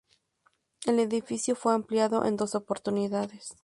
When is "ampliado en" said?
1.75-2.35